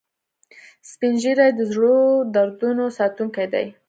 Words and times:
سپین 0.89 1.13
ږیری 1.21 1.47
د 1.55 1.59
زړو 1.71 1.97
دودونو 2.33 2.85
ساتونکي 2.97 3.45
دي 3.53 3.65